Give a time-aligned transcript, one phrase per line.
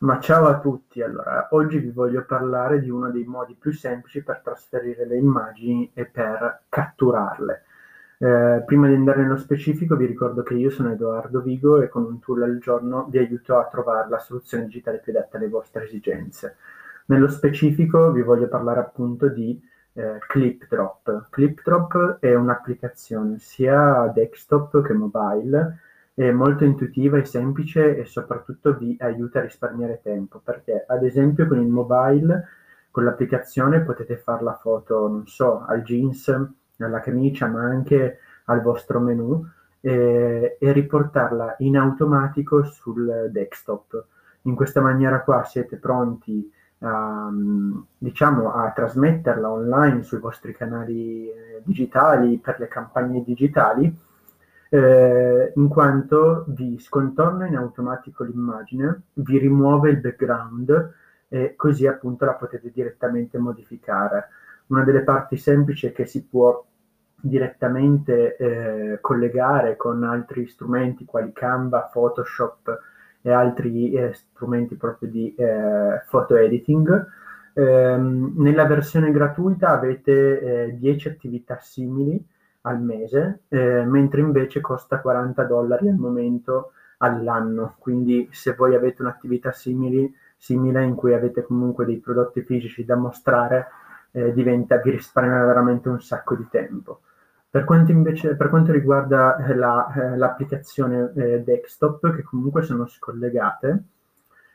[0.00, 4.22] Ma ciao a tutti, allora oggi vi voglio parlare di uno dei modi più semplici
[4.22, 7.62] per trasferire le immagini e per catturarle.
[8.16, 12.04] Eh, prima di andare nello specifico vi ricordo che io sono Edoardo Vigo e con
[12.04, 15.84] un tool al giorno vi aiuto a trovare la soluzione digitale più adatta alle vostre
[15.84, 16.56] esigenze.
[17.06, 19.60] Nello specifico vi voglio parlare appunto di
[19.92, 21.26] eh, ClipDrop.
[21.28, 25.78] ClipDrop è un'applicazione sia desktop che mobile
[26.26, 31.46] è molto intuitiva e semplice e soprattutto vi aiuta a risparmiare tempo, perché ad esempio
[31.46, 32.46] con il mobile,
[32.90, 36.28] con l'applicazione potete fare la foto, non so, al jeans,
[36.78, 39.46] alla camicia, ma anche al vostro menu
[39.80, 44.04] e, e riportarla in automatico sul desktop.
[44.42, 47.30] In questa maniera qua siete pronti a,
[47.96, 54.08] diciamo, a trasmetterla online sui vostri canali eh, digitali per le campagne digitali
[54.70, 60.94] eh, in quanto vi scontorna in automatico l'immagine, vi rimuove il background
[61.28, 64.28] e così appunto la potete direttamente modificare.
[64.68, 66.64] Una delle parti semplici è che si può
[67.16, 72.78] direttamente eh, collegare con altri strumenti quali Canva, Photoshop
[73.22, 77.06] e altri eh, strumenti proprio di eh, photo editing.
[77.54, 82.24] Ehm, nella versione gratuita avete 10 eh, attività simili
[82.62, 87.76] al mese, eh, mentre invece costa 40 dollari al momento all'anno.
[87.78, 92.96] Quindi se voi avete un'attività simili, simile in cui avete comunque dei prodotti fisici da
[92.96, 93.68] mostrare,
[94.12, 97.00] eh, diventa, vi risparmia veramente un sacco di tempo.
[97.50, 102.86] Per quanto, invece, per quanto riguarda eh, la, eh, l'applicazione eh, desktop, che comunque sono
[102.86, 103.82] scollegate,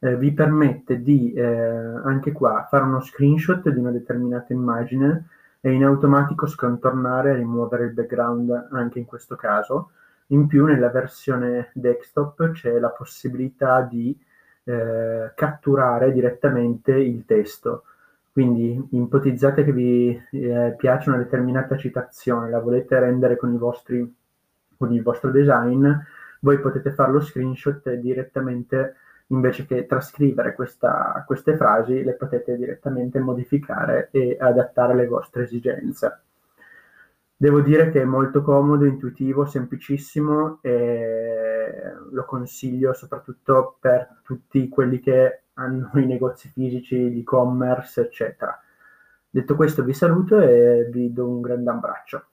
[0.00, 5.28] eh, vi permette di eh, anche qua fare uno screenshot di una determinata immagine
[5.60, 9.90] e in automatico scontornare e rimuovere il background anche in questo caso.
[10.28, 14.16] In più nella versione desktop c'è la possibilità di
[14.64, 17.84] eh, catturare direttamente il testo.
[18.32, 24.14] Quindi ipotizzate che vi eh, piace una determinata citazione, la volete rendere con, vostri,
[24.76, 25.86] con il vostro design,
[26.40, 28.94] voi potete fare lo screenshot e direttamente
[29.30, 36.20] invece che trascrivere questa, queste frasi le potete direttamente modificare e adattare alle vostre esigenze.
[37.36, 45.00] Devo dire che è molto comodo, intuitivo, semplicissimo e lo consiglio soprattutto per tutti quelli
[45.00, 48.60] che hanno i negozi fisici, l'e-commerce, eccetera.
[49.30, 52.29] Detto questo vi saluto e vi do un grande abbraccio.